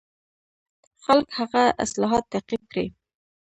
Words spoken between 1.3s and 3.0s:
هغه اصلاحات تعقیب کړي.